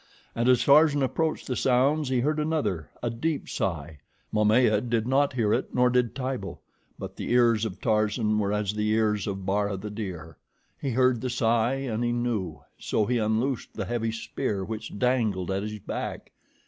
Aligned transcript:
And 0.33 0.49
as 0.49 0.63
Tarzan 0.63 1.03
approached 1.03 1.45
the 1.45 1.55
sounds, 1.55 2.09
he 2.09 2.21
heard 2.21 2.39
another, 2.39 2.89
a 3.03 3.11
deep 3.11 3.47
sigh. 3.47 3.99
Momaya 4.33 4.81
did 4.81 5.05
not 5.07 5.33
hear 5.33 5.53
it, 5.53 5.75
nor 5.75 5.91
did 5.91 6.15
Tibo; 6.15 6.57
but 6.97 7.15
the 7.17 7.31
ears 7.31 7.65
of 7.65 7.79
Tarzan 7.79 8.39
were 8.39 8.51
as 8.51 8.73
the 8.73 8.87
ears 8.89 9.27
of 9.27 9.45
Bara, 9.45 9.77
the 9.77 9.91
deer. 9.91 10.37
He 10.81 10.89
heard 10.89 11.21
the 11.21 11.29
sigh, 11.29 11.75
and 11.75 12.03
he 12.03 12.11
knew, 12.13 12.61
so 12.79 13.05
he 13.05 13.19
unloosed 13.19 13.75
the 13.75 13.85
heavy 13.85 14.11
spear 14.11 14.65
which 14.65 14.97
dangled 14.97 15.51
at 15.51 15.61
his 15.61 15.77
back. 15.77 16.31